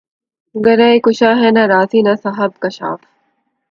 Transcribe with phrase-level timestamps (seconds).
[0.55, 2.99] گرہ کشا ہے نہ رازیؔ نہ صاحب کشافؔ